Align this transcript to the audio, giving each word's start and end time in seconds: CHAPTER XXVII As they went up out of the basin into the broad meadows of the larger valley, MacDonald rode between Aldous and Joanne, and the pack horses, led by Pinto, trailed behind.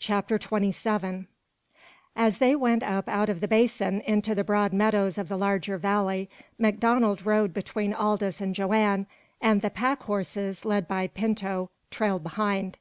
CHAPTER 0.00 0.40
XXVII 0.42 1.28
As 2.16 2.38
they 2.38 2.56
went 2.56 2.82
up 2.82 3.08
out 3.08 3.28
of 3.28 3.40
the 3.40 3.46
basin 3.46 4.00
into 4.00 4.34
the 4.34 4.42
broad 4.42 4.72
meadows 4.72 5.18
of 5.18 5.28
the 5.28 5.36
larger 5.38 5.78
valley, 5.78 6.28
MacDonald 6.58 7.24
rode 7.24 7.54
between 7.54 7.94
Aldous 7.94 8.40
and 8.40 8.56
Joanne, 8.56 9.06
and 9.40 9.62
the 9.62 9.70
pack 9.70 10.02
horses, 10.02 10.64
led 10.64 10.88
by 10.88 11.06
Pinto, 11.06 11.70
trailed 11.92 12.24
behind. 12.24 12.76